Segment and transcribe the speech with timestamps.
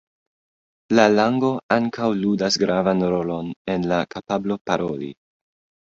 [0.99, 5.17] La lango ankaŭ ludas gravan rolon en la kapablo paroli.